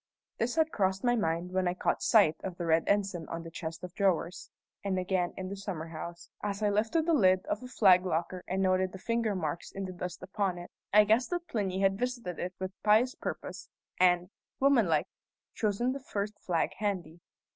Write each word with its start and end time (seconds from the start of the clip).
This 0.39 0.55
had 0.55 0.71
crossed 0.71 1.03
my 1.03 1.15
mind 1.15 1.51
when 1.51 1.67
I 1.67 1.75
caught 1.75 2.01
sight 2.01 2.35
of 2.43 2.57
the 2.57 2.65
red 2.65 2.85
ensign 2.87 3.29
on 3.29 3.43
the 3.43 3.51
chest 3.51 3.83
of 3.83 3.93
drawers; 3.93 4.49
and 4.83 4.97
again 4.97 5.31
in 5.37 5.47
the 5.47 5.55
summer 5.55 5.89
house, 5.89 6.27
as 6.41 6.63
I 6.63 6.71
lifted 6.71 7.05
the 7.05 7.13
lid 7.13 7.45
of 7.45 7.59
the 7.59 7.67
flag 7.67 8.03
locker 8.03 8.43
and 8.47 8.63
noted 8.63 8.93
the 8.93 8.97
finger 8.97 9.35
marks 9.35 9.69
in 9.71 9.85
the 9.85 9.93
dust 9.93 10.23
upon 10.23 10.57
it, 10.57 10.71
I 10.91 11.03
guessed 11.03 11.29
that 11.29 11.47
Plinny 11.47 11.81
had 11.81 11.99
visited 11.99 12.39
it 12.39 12.55
with 12.57 12.71
pious 12.81 13.13
purpose, 13.13 13.69
and, 13.99 14.31
woman 14.59 14.87
like, 14.87 15.05
chosen 15.53 15.91
the 15.93 15.99
first 15.99 16.33
flag 16.39 16.73
handy. 16.79 17.19